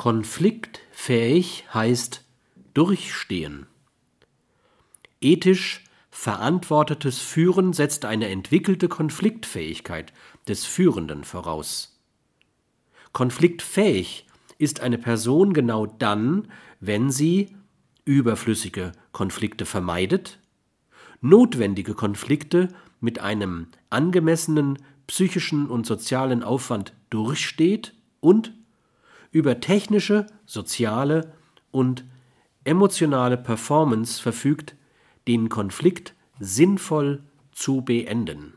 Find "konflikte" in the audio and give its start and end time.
19.12-19.66, 21.92-22.68